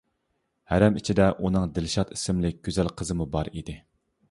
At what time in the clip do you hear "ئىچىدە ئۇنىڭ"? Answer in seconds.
0.99-1.67